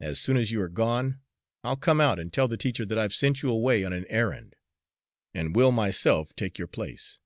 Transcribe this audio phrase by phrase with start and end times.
[0.00, 1.20] As soon as you are gone,
[1.62, 4.56] I'll come out and tell the teacher that I've sent you away on an errand,
[5.34, 7.20] and will myself take your place.